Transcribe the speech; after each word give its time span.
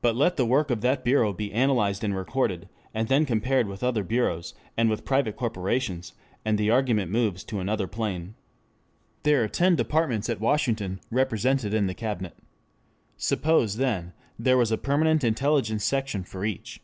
But 0.00 0.16
let 0.16 0.38
the 0.38 0.46
work 0.46 0.70
of 0.70 0.80
that 0.80 1.04
bureau 1.04 1.34
be 1.34 1.52
analysed 1.52 2.02
and 2.02 2.16
recorded, 2.16 2.66
and 2.94 3.08
then 3.08 3.26
compared 3.26 3.68
with 3.68 3.84
other 3.84 4.02
bureaus 4.02 4.54
and 4.74 4.88
with 4.88 5.04
private 5.04 5.36
corporations, 5.36 6.14
and 6.46 6.56
the 6.56 6.70
argument 6.70 7.10
moves 7.10 7.44
to 7.44 7.60
another 7.60 7.86
plane. 7.86 8.36
There 9.22 9.44
are 9.44 9.48
ten 9.48 9.76
departments 9.76 10.30
at 10.30 10.40
Washington 10.40 10.98
represented 11.10 11.74
in 11.74 11.88
the 11.88 11.94
Cabinet. 11.94 12.38
Suppose, 13.18 13.76
then, 13.76 14.14
there 14.38 14.56
was 14.56 14.72
a 14.72 14.78
permanent 14.78 15.22
intelligence 15.24 15.84
section 15.84 16.24
for 16.24 16.42
each. 16.46 16.80